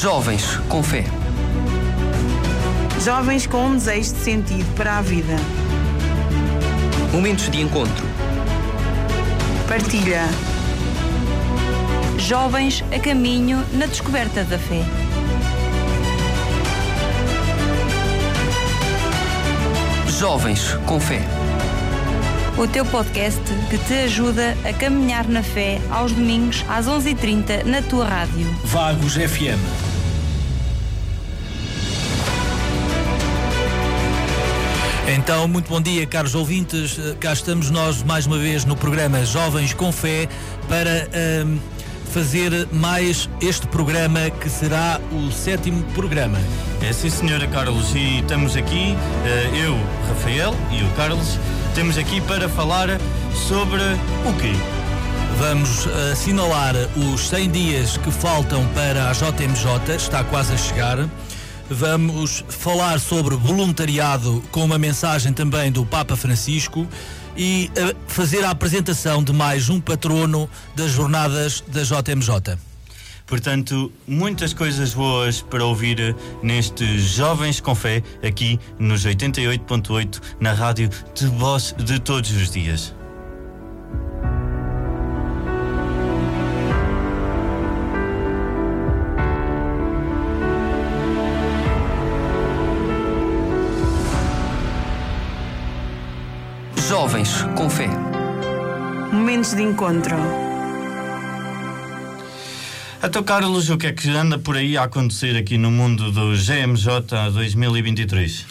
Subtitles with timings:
[0.00, 1.02] Jovens com fé.
[3.04, 5.34] Jovens com um desejo de sentido para a vida.
[7.12, 8.06] Momentos de encontro.
[9.68, 10.22] Partilha.
[12.16, 14.84] Jovens a caminho na descoberta da fé.
[20.06, 21.22] Jovens com fé.
[22.56, 27.82] O teu podcast que te ajuda a caminhar na fé aos domingos às 11h30 na
[27.82, 28.46] tua rádio.
[28.62, 29.87] Vagos FM.
[35.10, 36.98] Então, muito bom dia, caros ouvintes.
[36.98, 40.28] Eh, Cá estamos nós mais uma vez no programa Jovens com Fé
[40.68, 41.58] para ahm,
[42.12, 46.38] fazer mais este programa que será o sétimo programa.
[46.82, 48.94] É sim, senhora Carlos, e estamos aqui,
[49.24, 51.38] eh, eu, Rafael e o Carlos,
[51.74, 52.88] temos aqui para falar
[53.48, 54.52] sobre o quê?
[55.38, 56.74] Vamos eh, assinalar
[57.14, 61.08] os 100 dias que faltam para a JMJ, está quase a chegar.
[61.70, 66.88] Vamos falar sobre voluntariado com uma mensagem também do Papa Francisco
[67.36, 72.58] e eh, fazer a apresentação de mais um patrono das jornadas da JMJ.
[73.26, 80.88] Portanto, muitas coisas boas para ouvir neste Jovens com Fé, aqui nos 88.8, na rádio
[81.14, 82.97] de voz de todos os dias.
[97.56, 97.88] Com fé.
[99.12, 100.16] Momentos de encontro.
[103.02, 106.34] Então, Carlos, o que é que anda por aí a acontecer aqui no mundo do
[106.36, 108.46] GMJ 2023?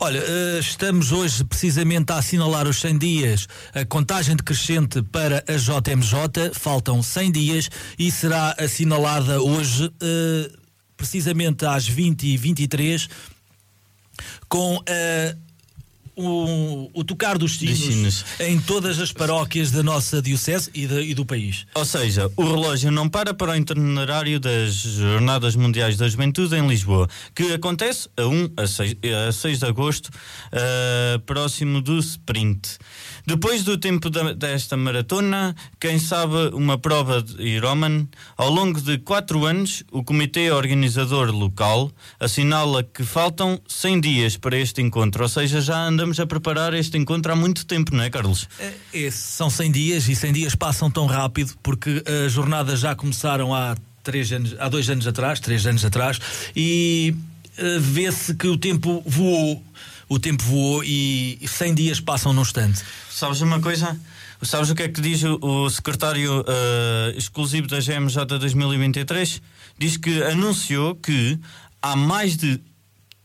[0.00, 5.56] Olha, eh, estamos hoje precisamente a assinalar os 100 dias, a contagem decrescente para a
[5.56, 10.50] JMJ, faltam 100 dias e será assinalada hoje, eh,
[10.96, 13.08] precisamente às 20h23,
[14.48, 15.36] com eh,
[16.16, 18.24] o, o tocar dos sinos, sinos.
[18.40, 21.66] em todas as paróquias da nossa Diocese e, da- e do país.
[21.74, 26.66] Ou seja, o relógio não para para o itinerário das Jornadas Mundiais da Juventude em
[26.66, 28.96] Lisboa, que acontece a 1 a 6,
[29.28, 30.10] a 6 de agosto,
[30.52, 32.78] ah, próximo do sprint.
[33.26, 38.98] Depois do tempo da- desta maratona, quem sabe uma prova de Ironman, ao longo de
[38.98, 41.90] quatro anos, o comitê organizador local
[42.20, 46.98] assinala que faltam 100 dias para este encontro, ou seja, já andamos a preparar este
[46.98, 48.46] encontro há muito tempo, não é, Carlos?
[48.92, 53.54] É, são 100 dias e 100 dias passam tão rápido porque as jornadas já começaram
[53.54, 56.20] há, três anos, há dois anos atrás, três anos atrás,
[56.54, 57.14] e
[57.56, 59.62] eh, vê-se que o tempo voou.
[60.14, 62.80] O tempo voou e 100 dias passam num instante.
[63.10, 63.98] Sabes uma coisa?
[64.42, 69.42] Sabes o que é que diz o, o secretário eh, exclusivo da GMJ 2023?
[69.76, 71.36] Diz que anunciou que
[71.82, 72.60] há mais de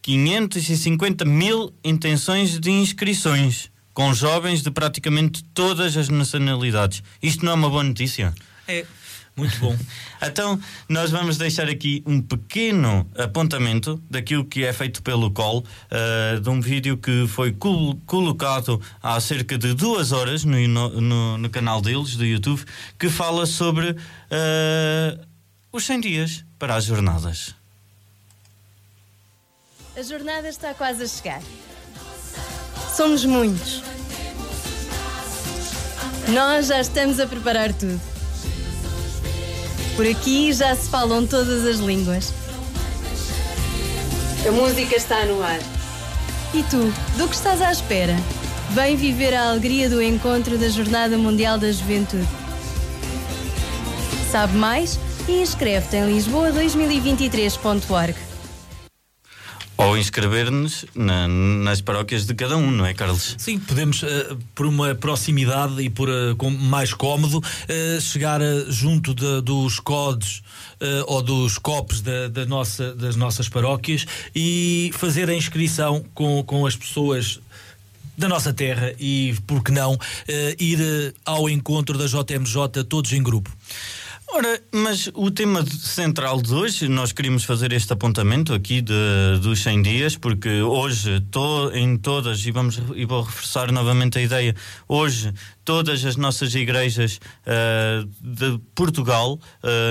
[0.02, 7.04] 550 mil intenções de inscrições com jovens de praticamente todas as nacionalidades.
[7.22, 8.34] Isto não é uma boa notícia?
[8.68, 8.84] É.
[9.40, 9.76] Muito bom.
[10.22, 16.42] Então, nós vamos deixar aqui um pequeno apontamento daquilo que é feito pelo COL, eh,
[16.42, 21.50] de um vídeo que foi col- colocado há cerca de duas horas no, no- no
[21.50, 22.62] canal deles, do YouTube,
[23.00, 23.96] que fala sobre
[24.30, 25.18] eh,
[25.72, 27.56] os 100 dias para as jornadas.
[29.98, 31.42] A jornada está quase a chegar.
[32.94, 33.82] Somos muitos.
[36.28, 38.19] Nós já estamos a preparar tudo.
[40.00, 42.34] Por aqui já se falam todas as línguas.
[44.48, 45.60] A música está no ar.
[46.54, 48.16] E tu, do que estás à espera?
[48.70, 52.26] Vem viver a alegria do encontro da Jornada Mundial da Juventude.
[54.32, 54.98] Sabe mais?
[55.28, 58.29] E inscreve-te em lisboa2023.org.
[59.82, 63.36] Ou inscrever-nos na- nas paróquias de cada um, não é, Carlos?
[63.38, 69.14] Sim, podemos, eh, por uma proximidade e por eh, com mais cómodo, eh, chegar junto
[69.16, 70.42] de- dos codes
[70.82, 74.06] eh, ou dos copos da, da nossa, das nossas paróquias
[74.36, 77.40] e fazer a inscrição com, com as pessoas
[78.18, 79.98] da nossa terra e, por que não,
[80.60, 83.50] ir ao encontro da JMJ todos em grupo.
[84.32, 88.94] Ora, mas o tema central de hoje, nós queríamos fazer este apontamento aqui de,
[89.42, 94.22] dos 100 dias, porque hoje, to, em todas, e, vamos, e vou reforçar novamente a
[94.22, 94.56] ideia,
[94.88, 95.34] hoje
[95.66, 99.40] todas as nossas igrejas ah, de Portugal,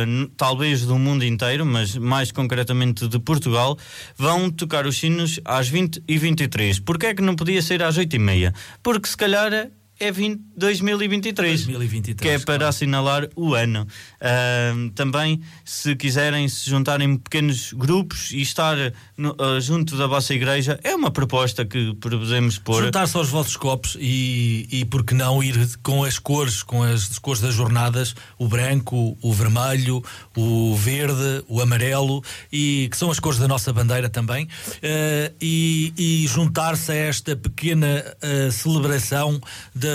[0.06, 3.76] n- talvez do mundo inteiro, mas mais concretamente de Portugal,
[4.16, 6.78] vão tocar os sinos às 20 e 23.
[6.80, 8.54] Porquê é que não podia ser às 8 e meia?
[8.84, 9.68] Porque se calhar
[10.00, 12.66] é 20, 2023, 2023, que é para claro.
[12.66, 13.86] assinalar o ano.
[14.20, 18.76] Ahm, também, se quiserem se juntarem em pequenos grupos e estar
[19.16, 22.84] no- ah, junto da vossa igreja, é uma proposta que podemos pôr.
[22.84, 27.18] Juntar-se aos vossos copos e, e por que não ir com as cores, com as
[27.18, 30.02] cores das jornadas, o branco, o vermelho,
[30.36, 32.22] o verde, o amarelo,
[32.52, 34.48] e que são as cores da nossa bandeira também,
[34.82, 39.40] eh, e, e juntar-se a esta pequena eh, celebração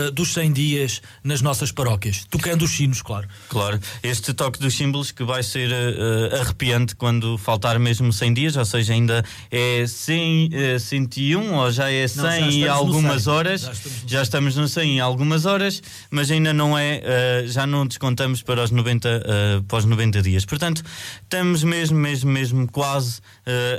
[0.06, 3.28] de- dos 100 dias nas nossas paróquias, tocando os sinos, claro.
[3.50, 8.56] Claro, este toque dos símbolos que vai ser eh, arrepiante quando faltar mesmo 100 dias,
[8.58, 13.34] ou seja, ainda é 100, eh, 101 ou já é 100 já e algumas 100.
[13.34, 13.62] horas.
[13.62, 17.44] Já estamos no Já estamos no 100 e algumas horas, mas ainda não é, eh,
[17.48, 20.46] já não descontamos para os 90, eh, para os 90 dias.
[20.46, 20.84] Portanto,
[21.22, 23.22] estamos mesmo, mesmo, mesmo quase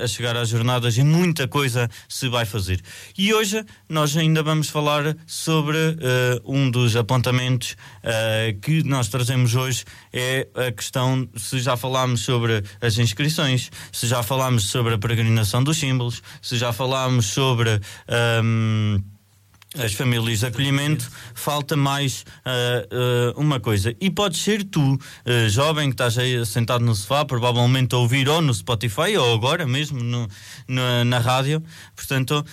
[0.02, 2.80] a chegar às jornadas e muita coisa se vai fazer.
[3.16, 5.78] E hoje nós ainda vamos falar sobre
[6.44, 12.62] um dos apontamentos eh, que nós trazemos hoje é a questão se já falámos sobre
[12.80, 19.02] as inscrições, se já falámos sobre a peregrinação dos símbolos, se já falámos sobre ahm,
[19.78, 23.94] as famílias de acolhimento, falta mais ah, ah, uma coisa.
[24.00, 28.28] E pode ser tu, ah, jovem, que estás aí sentado no sofá, provavelmente a ouvir
[28.28, 30.28] ou no Spotify ou agora mesmo no,
[30.68, 31.62] no- na rádio.
[31.96, 32.44] Portanto,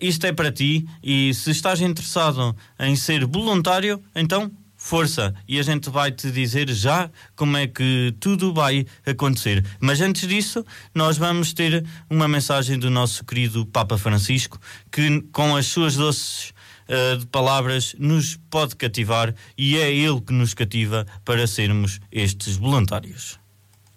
[0.00, 0.86] isto é para ti.
[1.02, 6.68] E se estás interessado em ser voluntário, então força e a gente vai te dizer
[6.70, 9.64] já como é que tudo vai acontecer.
[9.78, 14.58] Mas antes disso, nós vamos ter uma mensagem do nosso querido Papa Francisco
[14.90, 16.52] que com as suas doces
[16.88, 22.56] eh, de palavras nos pode cativar e é ele que nos cativa para sermos estes
[22.56, 23.38] voluntários.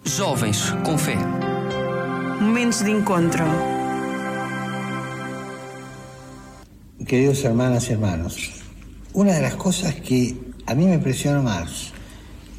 [0.04, 1.18] Jovens com fé.
[2.40, 3.44] Momentos de encontro.
[7.08, 8.52] Queridos hermanas y hermanos,
[9.14, 10.36] una de las cosas que
[10.68, 11.94] a mí me impresiona más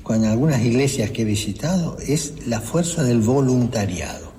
[0.03, 4.33] con algunas iglesias que he visitado es la fuerza del voluntariado.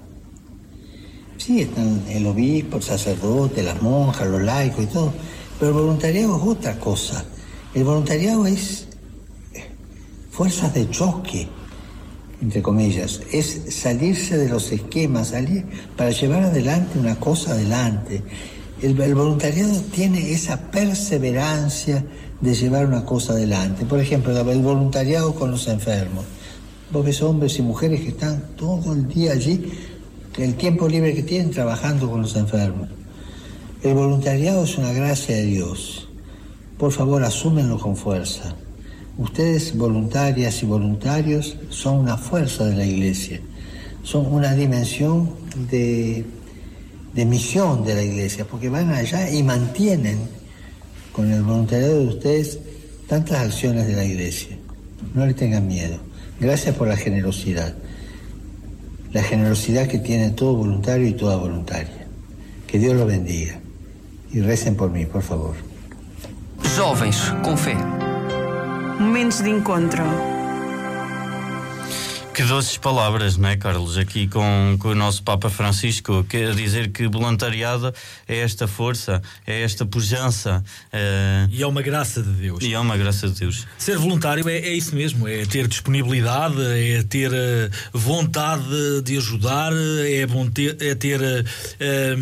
[1.37, 5.13] Sí, están el obispo, el sacerdote, las monjas, los laicos y todo,
[5.59, 7.25] pero el voluntariado es otra cosa.
[7.73, 8.87] El voluntariado es
[9.53, 9.65] eh,
[10.31, 11.47] fuerzas de choque,
[12.41, 15.65] entre comillas, es salirse de los esquemas, salir
[15.95, 18.21] para llevar adelante una cosa adelante.
[18.81, 22.05] El, voluntariado tiene esa perseverancia
[22.39, 23.85] de llevar una cosa adelante.
[23.85, 26.25] Por ejemplo, el voluntariado con los enfermos.
[26.91, 29.71] Vos ves hombres y mujeres que están todo el día allí,
[30.37, 32.87] el tiempo libre que tienen trabajando con los enfermos.
[33.83, 36.09] El voluntariado es una gracia de Dios.
[36.79, 38.55] Por favor, asúmenlo con fuerza.
[39.19, 43.39] Ustedes, voluntarias y voluntarios, son una fuerza de la iglesia.
[44.01, 45.29] Son una dimensión
[45.69, 46.25] de,
[47.13, 50.17] de misión de la iglesia, porque van allá y mantienen
[51.11, 52.59] con el voluntariado de ustedes
[53.07, 54.57] tantas acciones de la iglesia.
[55.13, 55.97] No le tengan miedo.
[56.39, 57.75] Gracias por la generosidad.
[59.13, 62.07] La generosidad que tiene todo voluntario y toda voluntaria.
[62.65, 63.61] Que Dios los bendiga.
[64.31, 65.55] Y recen por mí, por favor.
[66.75, 67.75] Jovens com fé.
[68.99, 70.03] Momentos de encontro.
[72.33, 73.97] Que doces palavras, não é, Carlos?
[73.97, 77.91] Aqui com, com o nosso Papa Francisco, que a dizer que voluntariado
[78.27, 80.63] é esta força, é esta pujança
[80.93, 82.63] eh, E é uma graça de Deus.
[82.63, 83.65] e é uma graça de Deus.
[83.79, 89.71] Ser voluntário é, é isso mesmo, é ter disponibilidade, é ter eh, vontade de ajudar,
[90.07, 91.43] é, bom ter, é ter eh,
[91.79, 92.17] eh,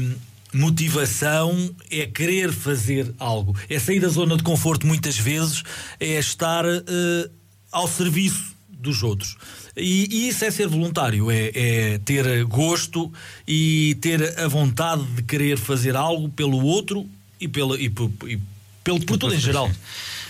[0.56, 3.56] motivação, é querer fazer algo.
[3.70, 5.64] É sair da zona de conforto muitas vezes,
[6.00, 7.30] é estar eh,
[7.72, 9.36] ao serviço dos outros.
[9.76, 13.12] E, e isso é ser voluntário, é, é ter gosto
[13.46, 17.06] e ter a vontade de querer fazer algo pelo outro
[17.40, 18.40] e, pela, e, e
[18.84, 19.70] pelo, por tudo em geral.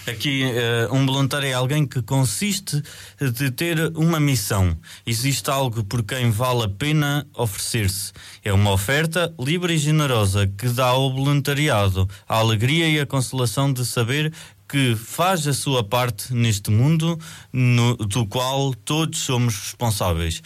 [0.08, 2.82] Aqui, eh, um voluntário é alguém que consiste
[3.20, 4.78] de ter uma missão.
[5.06, 8.12] Existe algo por quem vale a pena oferecer-se.
[8.44, 13.74] É uma oferta livre e generosa que dá ao voluntariado a alegria e a consolação
[13.74, 14.32] de saber
[14.70, 17.20] que faz a sua parte neste mundo
[17.52, 20.42] no- do qual todos somos responsáveis.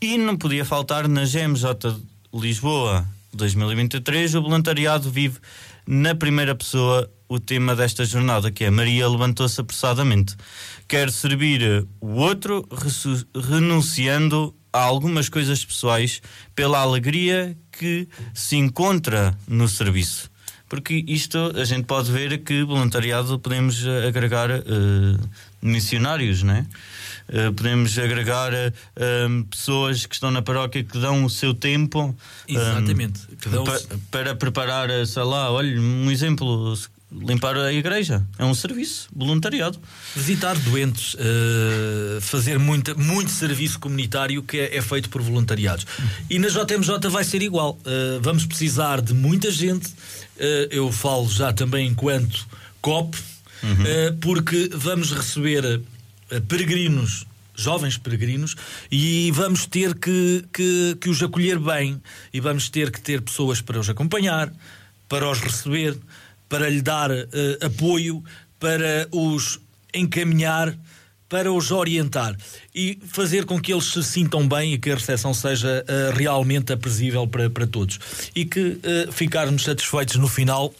[0.00, 1.64] E não podia faltar na GMJ
[2.34, 5.38] Lisboa 2023, o voluntariado vive
[5.90, 10.36] na primeira pessoa o tema desta jornada, que é Maria levantou-se apressadamente.
[10.86, 12.64] Quer servir o outro
[13.34, 16.22] renunciando a algumas coisas pessoais
[16.54, 20.30] pela alegria que se encontra no serviço.
[20.68, 24.62] Porque isto a gente pode ver que voluntariado podemos agregar eh,
[25.62, 26.66] missionários, não é?
[27.32, 28.72] Eh, podemos agregar eh,
[29.48, 32.16] pessoas que estão na paróquia que dão o seu tempo
[32.48, 33.20] Exatamente.
[33.48, 36.76] Dão- pa- para preparar, sei lá, olha, um exemplo,
[37.12, 38.26] limpar a igreja.
[38.38, 39.78] É um serviço, voluntariado.
[40.16, 45.86] Visitar doentes, uh, fazer muita, muito serviço comunitário que é, é, feito por voluntariados.
[46.28, 47.78] E na JMJ vai ser igual.
[47.80, 49.86] Uh, vamos precisar de muita gente.
[49.86, 52.46] Uh, eu falo já também enquanto
[52.80, 53.16] COP,
[53.62, 54.16] uhum.
[54.20, 55.80] porque vamos receber
[56.48, 57.26] peregrinos
[57.60, 58.56] jovens peregrinos
[58.90, 62.00] e vamos ter que, que, que, os acolher bem
[62.32, 64.50] e vamos ter que ter pessoas para os acompanhar,
[65.08, 65.96] para os receber,
[66.48, 67.26] para lhe dar uh,
[67.60, 68.24] apoio,
[68.58, 69.60] para os
[69.92, 70.76] encaminhar,
[71.28, 72.36] para os orientar
[72.74, 76.72] e fazer com que eles se sintam bem e que a recepção seja uh, realmente
[76.72, 78.00] aprazível para, para todos.
[78.34, 80.74] E que uh, ficarmos satisfeitos no final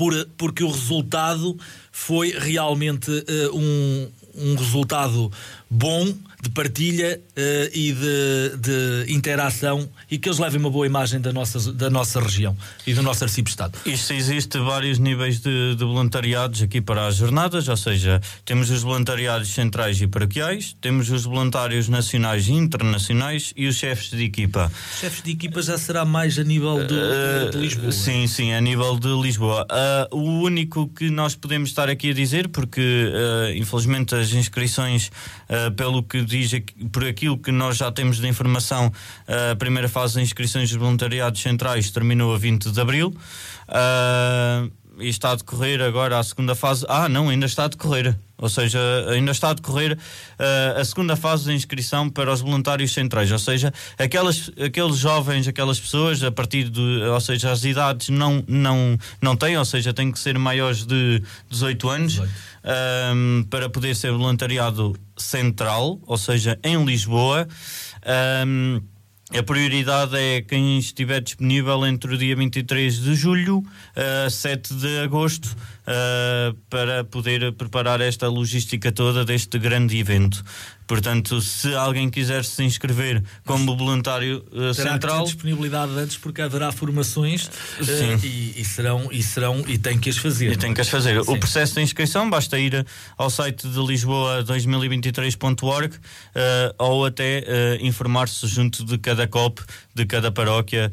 [0.00, 1.58] por, porque o resultado
[1.92, 3.10] foi realmente
[3.52, 5.30] um, um resultado
[5.70, 6.12] bom
[6.42, 11.32] de partilha uh, e de, de, interação e que eles levem uma boa imagem da
[11.32, 13.78] nossa, da nossa região e do nosso arcebispo-estado.
[13.84, 18.82] Isto existe vários níveis de, de, voluntariados aqui para as jornadas, ou seja, temos os
[18.82, 24.72] voluntariados centrais e paroquiais, temos os voluntários nacionais e internacionais e os chefes de equipa.
[24.98, 27.92] Chefes de equipa já será mais a nível de, uh, de Lisboa.
[27.92, 29.66] Sim, sim, a nível de Lisboa.
[30.10, 32.80] Uh, o único que nós podemos estar aqui a dizer, porque
[33.56, 35.10] infelizmente as inscrições,
[35.76, 36.50] pelo que diz
[36.92, 38.92] por aquilo que nós já temos de informação,
[39.52, 43.14] a primeira fase de inscrições dos voluntariados centrais terminou a 20 de abril.
[43.68, 46.84] Uh, e está a decorrer agora a segunda fase.
[46.88, 48.14] Ah, não, ainda está a decorrer.
[48.40, 52.92] Ou seja, ainda está a decorrer uh, a segunda fase de inscrição para os voluntários
[52.92, 53.30] centrais.
[53.30, 56.80] Ou seja, aquelas, aqueles jovens, aquelas pessoas, a partir de.
[56.80, 61.22] Ou seja, as idades não, não, não têm, ou seja, têm que ser maiores de
[61.48, 62.30] 18 anos 18.
[62.62, 67.48] Um, para poder ser voluntariado central, ou seja, em Lisboa.
[68.46, 68.80] Um,
[69.38, 74.74] a prioridade é quem estiver disponível entre o dia 23 de julho a uh, 7
[74.74, 75.56] de agosto
[76.68, 80.44] para poder preparar esta logística toda deste grande evento.
[80.90, 85.22] Portanto, se alguém quiser se inscrever como voluntário uh, Terá central.
[85.22, 90.16] Disponibilidade antes, porque haverá formações uh, e, e, serão, e serão e tem que as
[90.16, 90.50] fazer.
[90.50, 91.22] E tem que as fazer.
[91.22, 91.30] Sim.
[91.30, 92.84] O processo de inscrição basta ir
[93.16, 96.00] ao site de Lisboa 2023.org uh,
[96.76, 97.44] ou até
[97.80, 99.62] informar-se junto de cada COP,
[99.94, 100.90] de cada paróquia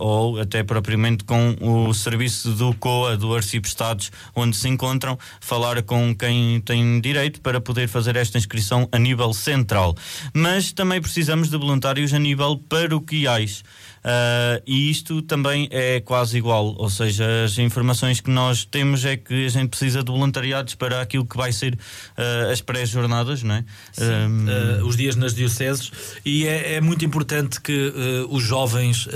[0.00, 6.14] ou até propriamente com o serviço do COA, do Arcibestados, onde se encontram, falar com
[6.14, 9.96] quem tem direito para poder fazer esta inscrição a nível nível central,
[10.32, 13.64] mas também precisamos de voluntários a nível paroquiais.
[13.98, 19.16] Uh, e isto também é quase igual, ou seja, as informações que nós temos é
[19.16, 23.56] que a gente precisa de voluntariados para aquilo que vai ser uh, as pré-jornadas, não
[23.56, 23.64] é?
[24.00, 24.46] Um...
[24.46, 25.90] Uh, os dias nas dioceses,
[26.24, 27.92] e é, é muito importante que
[28.30, 29.08] os jovens,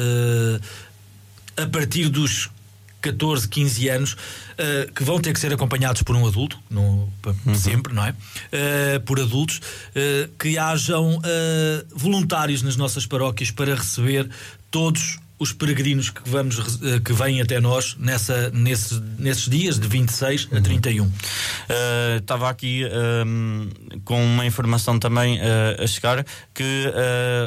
[1.57, 2.51] a partir dos
[3.03, 7.13] 14, 15 anos, uh, que vão ter que ser acompanhados por um adulto, no,
[7.47, 7.55] uhum.
[7.55, 8.11] sempre, não é?
[8.11, 11.21] Uh, por adultos, uh, que hajam
[11.95, 14.29] voluntários nas nossas paróquias para receber
[14.71, 16.57] todos os peregrinos que, vamos,
[17.05, 21.11] que vêm até nós nessa, nesses, nesses dias de 26 a 31.
[22.19, 26.93] Estava uh, aqui uh, com uma informação também uh, a chegar que,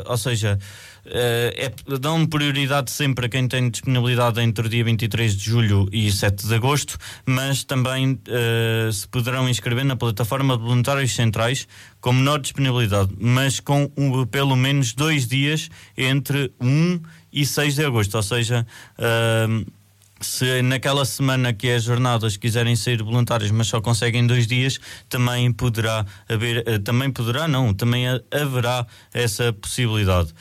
[0.05, 5.35] ou seja, Uh, é, dão prioridade sempre a quem tem disponibilidade entre o dia 23
[5.35, 10.63] de julho e 7 de agosto, mas também uh, se poderão inscrever na plataforma de
[10.63, 11.67] voluntários centrais
[12.01, 17.85] com menor disponibilidade, mas com um, pelo menos dois dias entre 1 e 6 de
[17.85, 18.65] agosto, ou seja.
[18.97, 19.65] Uh,
[20.19, 24.79] se naquela semana que é as jornadas quiserem ser voluntários, mas só conseguem dois dias,
[25.09, 30.33] também poderá haver, também poderá, não, também haverá essa possibilidade.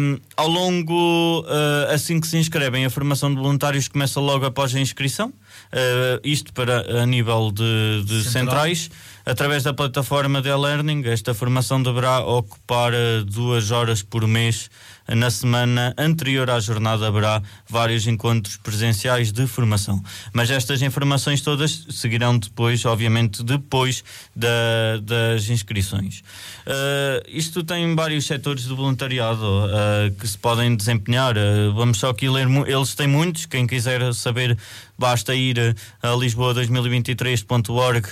[0.00, 4.74] Um, ao longo, uh, assim que se inscrevem, a formação de voluntários começa logo após
[4.74, 5.28] a inscrição.
[5.28, 8.90] Uh, isto para a nível de, de centrais.
[9.26, 14.70] Através da plataforma de e-learning, esta formação deverá ocupar uh, duas horas por mês
[15.14, 20.02] na semana anterior à jornada haverá vários encontros presenciais de formação.
[20.32, 24.02] Mas estas informações todas seguirão depois, obviamente, depois
[24.34, 26.22] da, das inscrições.
[26.66, 31.36] Uh, isto tem vários setores de voluntariado uh, que se podem desempenhar.
[31.36, 33.46] Uh, vamos só aqui ler, eles têm muitos.
[33.46, 34.58] Quem quiser saber,
[34.98, 38.08] basta ir a lisboa2023.org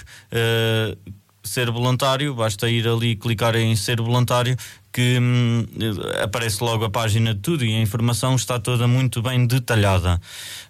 [1.45, 4.57] ser voluntário, basta ir ali clicar em ser voluntário
[4.95, 5.67] que hum,
[6.23, 10.21] aparece logo a página de tudo e a informação está toda muito bem detalhada.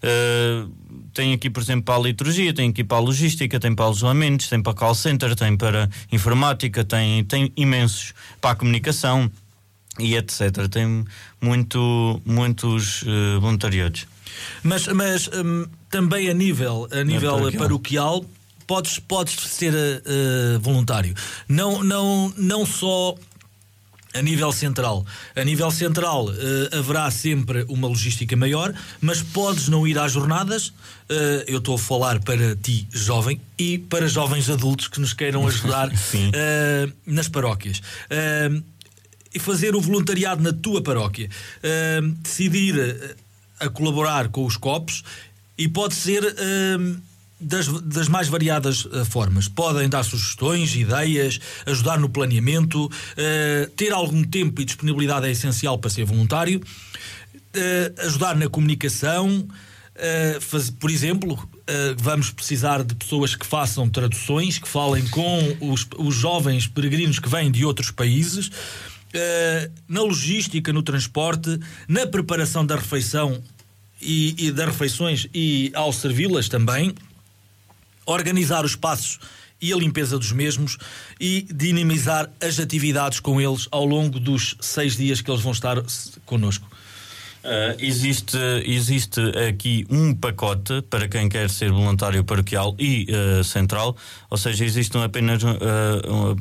[0.03, 0.73] Uh,
[1.13, 4.49] tem aqui, por exemplo, para a liturgia, tem aqui para a logística, tem para alojamentos,
[4.49, 9.31] tem para call center, tem para informática, tem, tem imensos para a comunicação.
[9.99, 10.69] e etc.
[10.71, 11.05] Tem
[11.39, 14.07] muito, muitos uh, voluntariados.
[14.63, 17.63] Mas, mas um, também a nível, a nível paroquial.
[17.63, 18.25] paroquial,
[18.67, 21.15] podes, podes ser uh, voluntário.
[21.47, 23.15] Não, não, não só
[24.15, 25.05] a nível central.
[25.35, 30.69] A nível central uh, haverá sempre uma logística maior, mas podes não ir às jornadas.
[30.69, 35.45] Uh, eu estou a falar para ti, jovem, e para jovens adultos que nos queiram
[35.49, 37.83] ajudar uh, nas paróquias.
[39.35, 41.29] e fazer o voluntariado na tua paróquia.
[42.23, 43.17] decidir
[43.59, 45.03] a colaborar com os copos
[45.59, 46.23] e pode ser
[47.41, 49.49] das, das mais variadas uh, formas.
[49.49, 55.79] Podem dar sugestões, ideias, ajudar no planeamento, uh, ter algum tempo e disponibilidade é essencial
[55.79, 59.47] para ser voluntário, uh, ajudar na comunicação.
[60.41, 61.49] Faz, por exemplo,
[61.99, 67.29] vamos precisar de pessoas que façam traduções, que falem com os, os jovens peregrinos que
[67.29, 68.51] vêm de outros países,
[69.89, 73.41] na logística, no transporte, na preparação da refeição
[74.03, 76.93] e, e das refeições e ao servi-las também
[78.07, 79.19] organizar os passos
[79.61, 80.77] e a limpeza dos mesmos
[81.19, 85.77] e dinamizar as atividades com eles ao longo dos seis dias que eles vão estar
[86.27, 86.69] connosco.
[87.45, 93.95] Uh, existe, existe aqui um pacote para quem quer ser voluntário paroquial e uh, central,
[94.31, 95.49] ou seja, existe apenas uh,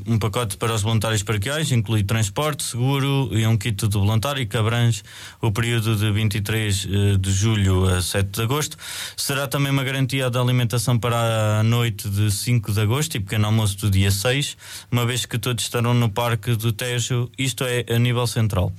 [0.07, 4.55] um, pacote para os voluntários paroquiais, inclui transporte, seguro e um kit de voluntário que
[4.55, 5.03] abrange
[5.41, 6.87] o período de 23
[7.19, 8.77] de julho a 7 de agosto.
[9.17, 13.47] Será também uma garantia de alimentação para a noite de 5 de agosto e pequeno
[13.47, 14.55] almoço do dia 6,
[14.89, 18.71] uma vez que todos estarão no Parque do Tejo, isto é, a nível central.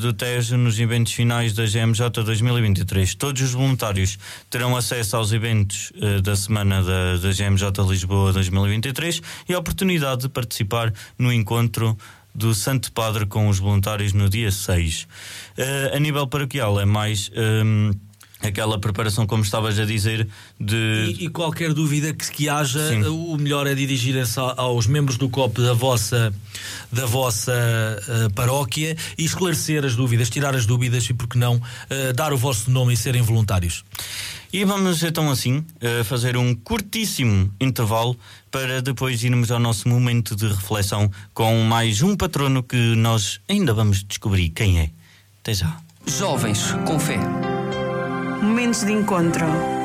[0.00, 3.14] do Tejo, nos eventos finais finais da GMJ 2023.
[3.14, 4.18] Todos os voluntários
[4.50, 10.22] terão acesso aos eventos uh, da semana da, da GMJ Lisboa 2023 e a oportunidade
[10.22, 11.96] de participar no encontro
[12.34, 15.02] do Santo Padre com os voluntários no dia 6.
[15.02, 15.06] Uh,
[15.56, 17.30] eh, a nível paroquial é mais.
[17.34, 17.92] Ehm,
[18.42, 20.28] aquela preparação, como estavas a dizer,
[20.60, 21.16] de.
[21.18, 23.04] E, e qualquer dúvida que, que haja, Sim.
[23.04, 26.34] o melhor é dirigirem-se aos membros do COP da vossa,
[26.90, 32.12] da vossa uh, paróquia e esclarecer as dúvidas, tirar as dúvidas e, porque não, uh,
[32.14, 33.84] dar o vosso nome e serem voluntários.
[34.52, 35.64] E vamos então assim
[36.04, 38.14] fazer um curtíssimo intervalo
[38.50, 43.72] para depois irmos ao nosso momento de reflexão com mais um patrono que nós ainda
[43.72, 44.90] vamos descobrir quem é.
[45.40, 45.74] Até já.
[46.06, 47.18] Jovens com fé.
[48.42, 49.81] Momentos de encontro.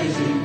[0.00, 0.39] rising.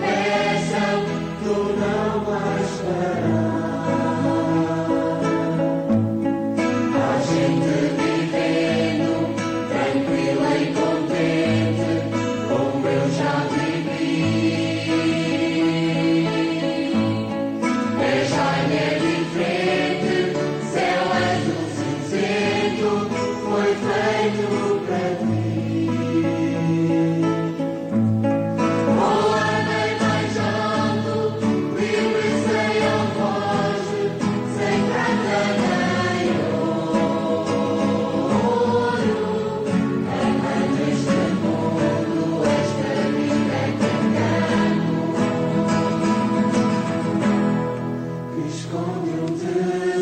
[48.96, 49.95] will do.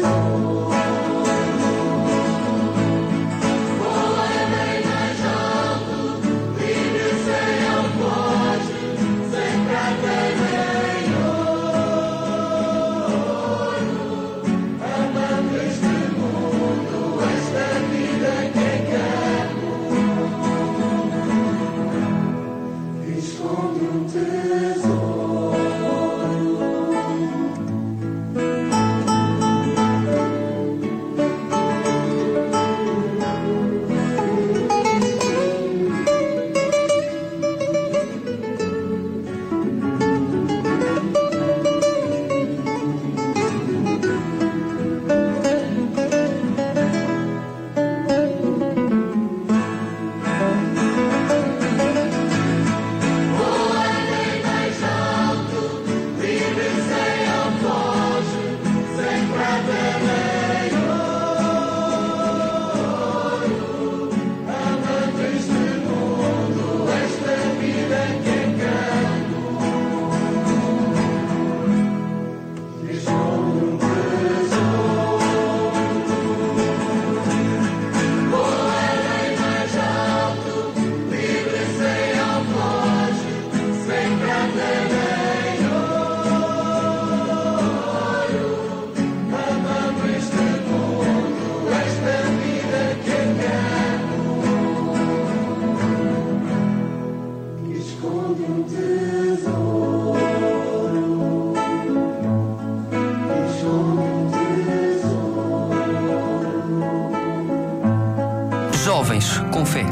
[108.84, 109.86] Jovens com Fé.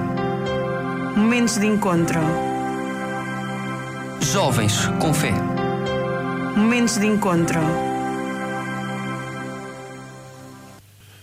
[1.15, 2.19] Momentos de encontro.
[4.19, 5.31] Jovens com Fé.
[6.57, 7.59] Momentos de encontro.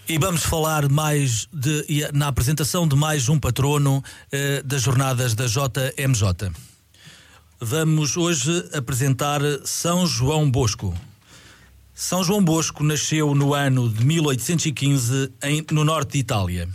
[0.09, 5.45] E vamos falar mais de, na apresentação de mais um patrono eh, das jornadas da
[5.45, 6.68] JMJ.
[7.61, 10.97] Vamos hoje apresentar São João Bosco.
[11.93, 16.69] São João Bosco nasceu no ano de 1815 em, no norte de Itália.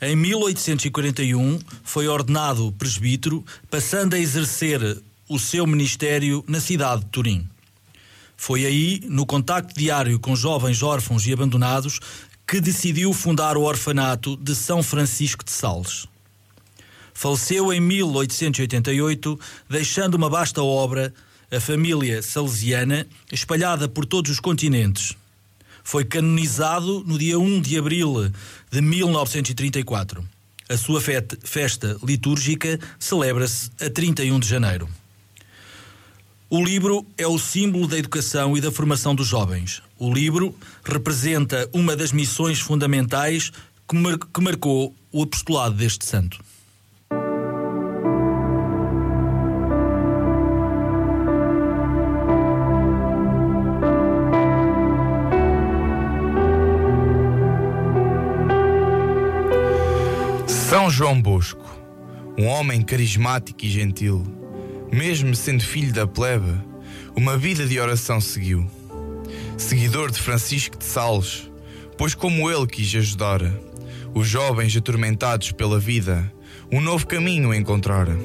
[0.00, 7.48] Em 1841 foi ordenado presbítero, passando a exercer o seu ministério na cidade de Turim.
[8.36, 12.00] Foi aí, no contacto diário com jovens órfãos e abandonados,
[12.44, 16.08] que decidiu fundar o orfanato de São Francisco de Sales.
[17.14, 21.12] Faleceu em 1888, deixando uma vasta obra,
[21.50, 25.14] a família salesiana, espalhada por todos os continentes.
[25.84, 28.30] Foi canonizado no dia 1 de abril
[28.70, 30.24] de 1934.
[30.68, 34.88] A sua festa litúrgica celebra-se a 31 de janeiro.
[36.48, 39.82] O livro é o símbolo da educação e da formação dos jovens.
[39.98, 43.50] O livro representa uma das missões fundamentais
[43.88, 46.42] que, mar que marcou o apostolado deste santo.
[60.72, 61.70] São João Bosco,
[62.38, 64.24] um homem carismático e gentil
[64.90, 66.50] mesmo sendo filho da plebe,
[67.14, 68.66] uma vida de oração seguiu.
[69.58, 71.50] Seguidor de Francisco de Sales,
[71.98, 73.42] pois como ele quis ajudar
[74.14, 76.32] os jovens atormentados pela vida,
[76.72, 78.18] um novo caminho encontrara.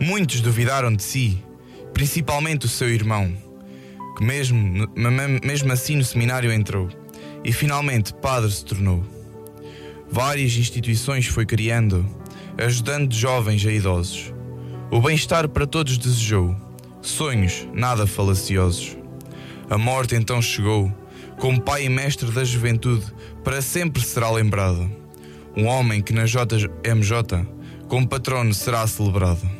[0.00, 1.42] Muitos duvidaram de si,
[1.92, 3.36] principalmente o seu irmão,
[4.16, 4.88] que mesmo,
[5.44, 6.88] mesmo assim no seminário entrou
[7.44, 9.19] e finalmente padre se tornou.
[10.10, 12.04] Várias instituições foi criando,
[12.58, 14.32] ajudando jovens a idosos
[14.92, 16.56] o bem-estar para todos desejou,
[17.00, 18.96] sonhos nada falaciosos.
[19.70, 20.92] A morte então chegou,
[21.38, 23.06] como pai e mestre da juventude,
[23.44, 24.90] para sempre será lembrado.
[25.56, 27.46] Um homem que na JMJ,
[27.86, 29.59] como patrono, será celebrado.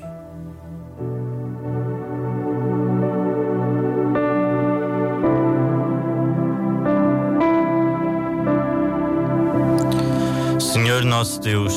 [11.20, 11.74] Nosso Deus,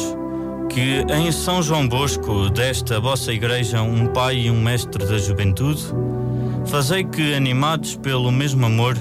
[0.69, 5.83] que em São João Bosco desta vossa igreja um pai e um mestre da juventude,
[6.65, 8.95] fazei que, animados pelo mesmo amor,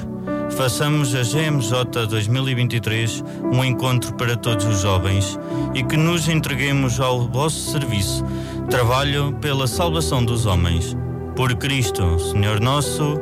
[0.57, 5.39] façamos a GMJ 2023 um encontro para todos os jovens
[5.77, 8.25] e que nos entreguemos ao vosso serviço,
[8.69, 10.97] trabalho pela salvação dos homens.
[11.37, 13.17] Por Cristo, Senhor nosso.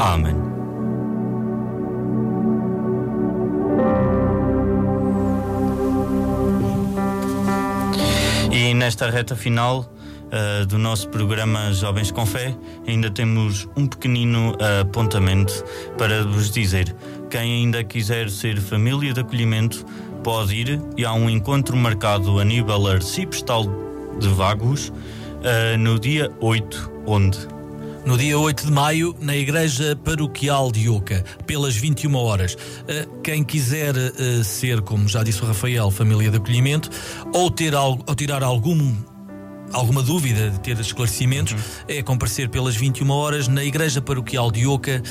[0.00, 0.53] Amém.
[8.84, 12.54] Nesta reta final uh, do nosso programa Jovens com Fé,
[12.86, 15.64] ainda temos um pequenino apontamento
[15.96, 16.94] para vos dizer.
[17.30, 19.86] Quem ainda quiser ser família de acolhimento
[20.22, 20.82] pode ir.
[20.98, 23.64] E há um encontro marcado a nível arciprestal
[24.20, 27.53] de Vagos uh, no dia 8, onde
[28.06, 32.56] no dia 8 de maio, na Igreja Paroquial de Oca, pelas 21 horas.
[32.86, 36.90] Eh, quem quiser eh, ser, como já disse o Rafael, família de acolhimento,
[37.32, 38.94] ou, ter, ou tirar algum
[39.72, 41.58] alguma dúvida de ter esclarecimentos, uhum.
[41.88, 45.02] é comparecer pelas 21 horas na Igreja Paroquial de Oca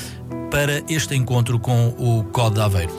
[0.50, 2.96] para este encontro com o Código de Aveiro.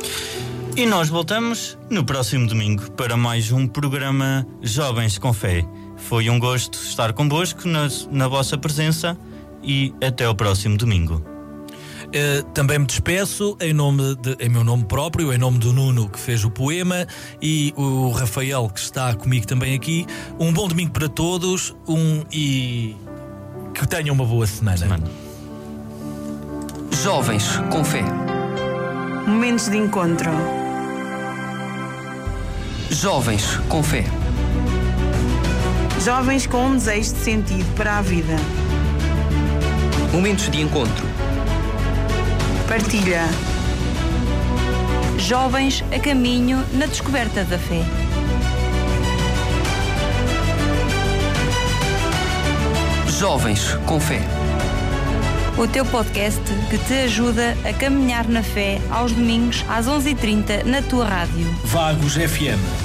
[0.78, 5.66] E nós voltamos no próximo domingo para mais um programa Jovens com Fé.
[5.96, 9.18] Foi um gosto estar convosco na, na vossa presença
[9.66, 11.22] e até o próximo domingo.
[12.06, 16.08] Uh, também me despeço em nome de, em meu nome próprio, em nome do Nuno
[16.08, 17.06] que fez o poema
[17.42, 20.06] e o Rafael que está comigo também aqui.
[20.40, 22.96] Um bom domingo para todos um, e
[23.74, 24.78] que tenham uma boa semana.
[24.78, 25.26] semana.
[27.04, 28.04] Jovens com fé.
[29.28, 30.32] Momentos de encontro.
[32.90, 34.06] Jovens com fé.
[36.04, 38.36] Jovens com um desejo de sentido para a vida.
[40.16, 41.06] Momentos de encontro.
[42.70, 43.26] Partilha.
[45.18, 47.82] Jovens a caminho na descoberta da fé.
[53.10, 54.22] Jovens com fé.
[55.58, 60.82] O teu podcast que te ajuda a caminhar na fé aos domingos às 11h30 na
[60.82, 61.46] tua rádio.
[61.66, 62.85] Vagos FM